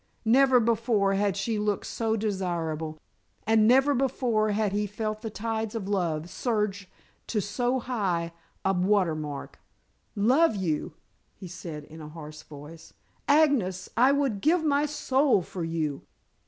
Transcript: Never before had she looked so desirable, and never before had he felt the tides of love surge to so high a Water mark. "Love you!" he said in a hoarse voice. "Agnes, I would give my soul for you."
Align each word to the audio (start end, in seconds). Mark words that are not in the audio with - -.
Never 0.25 0.59
before 0.59 1.13
had 1.13 1.37
she 1.37 1.59
looked 1.59 1.85
so 1.85 2.15
desirable, 2.15 2.97
and 3.45 3.67
never 3.67 3.93
before 3.93 4.49
had 4.49 4.71
he 4.73 4.87
felt 4.87 5.21
the 5.21 5.29
tides 5.29 5.75
of 5.75 5.87
love 5.87 6.27
surge 6.27 6.89
to 7.27 7.39
so 7.39 7.77
high 7.77 8.33
a 8.65 8.73
Water 8.73 9.13
mark. 9.13 9.59
"Love 10.15 10.55
you!" 10.55 10.95
he 11.35 11.47
said 11.47 11.83
in 11.83 12.01
a 12.01 12.09
hoarse 12.09 12.41
voice. 12.41 12.93
"Agnes, 13.27 13.89
I 13.95 14.11
would 14.11 14.41
give 14.41 14.63
my 14.65 14.87
soul 14.87 15.43
for 15.43 15.63
you." 15.63 16.01